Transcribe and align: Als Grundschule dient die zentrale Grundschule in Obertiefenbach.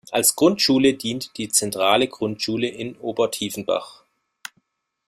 Als 0.09 0.35
Grundschule 0.35 0.95
dient 0.95 1.37
die 1.37 1.49
zentrale 1.49 2.07
Grundschule 2.07 2.67
in 2.67 2.97
Obertiefenbach. 2.97 4.03